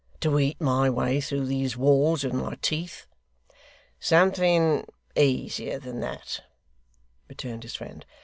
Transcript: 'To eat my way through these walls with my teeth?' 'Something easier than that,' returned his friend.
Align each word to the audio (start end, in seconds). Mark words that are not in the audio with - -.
'To 0.19 0.39
eat 0.39 0.59
my 0.59 0.89
way 0.89 1.21
through 1.21 1.45
these 1.45 1.77
walls 1.77 2.23
with 2.23 2.33
my 2.33 2.55
teeth?' 2.63 3.05
'Something 3.99 4.83
easier 5.15 5.77
than 5.77 5.99
that,' 5.99 6.41
returned 7.29 7.61
his 7.61 7.75
friend. 7.75 8.03